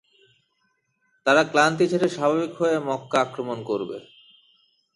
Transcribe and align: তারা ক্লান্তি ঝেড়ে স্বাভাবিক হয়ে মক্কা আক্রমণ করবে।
তারা 1.25 1.41
ক্লান্তি 1.51 1.85
ঝেড়ে 1.91 2.09
স্বাভাবিক 2.15 2.51
হয়ে 2.59 2.75
মক্কা 2.89 3.17
আক্রমণ 3.25 3.57
করবে। 3.63 3.97